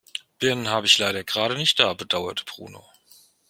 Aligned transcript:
Birnen 0.41 0.67
habe 0.67 0.87
ich 0.87 0.97
leider 0.97 1.23
gerade 1.23 1.55
nicht 1.55 1.77
da, 1.79 1.93
bedauerte 1.93 2.43
Bruno. 2.43 2.87